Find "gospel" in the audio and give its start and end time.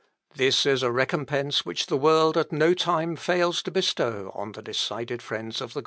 5.75-5.79